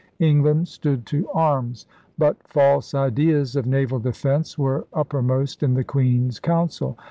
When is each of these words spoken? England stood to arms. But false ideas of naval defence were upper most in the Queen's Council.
England 0.17 0.67
stood 0.67 1.05
to 1.05 1.29
arms. 1.29 1.85
But 2.17 2.37
false 2.47 2.95
ideas 2.95 3.55
of 3.55 3.67
naval 3.67 3.99
defence 3.99 4.57
were 4.57 4.87
upper 4.91 5.21
most 5.21 5.61
in 5.61 5.75
the 5.75 5.83
Queen's 5.83 6.39
Council. 6.39 6.97